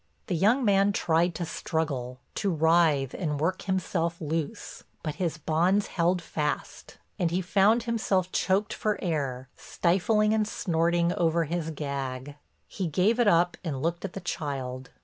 The 0.25 0.35
young 0.35 0.65
man 0.65 0.93
tried 0.93 1.35
to 1.35 1.45
struggle, 1.45 2.21
to 2.33 2.49
writhe 2.49 3.13
and 3.13 3.39
work 3.39 3.61
himself 3.61 4.19
loose, 4.19 4.83
but 5.03 5.17
his 5.21 5.37
bonds 5.37 5.85
held 5.93 6.23
fast, 6.23 6.97
and 7.19 7.29
he 7.29 7.39
found 7.39 7.83
himself 7.83 8.31
choked 8.31 8.73
for 8.73 8.97
air, 9.03 9.47
stifling 9.55 10.33
and 10.33 10.47
snorting 10.47 11.13
over 11.13 11.43
his 11.43 11.69
gag. 11.69 12.35
He 12.67 12.87
gave 12.87 13.19
it 13.19 13.27
up 13.27 13.57
and 13.63 13.79
looked 13.83 14.03
at 14.03 14.13
the 14.13 14.21
child. 14.21 14.89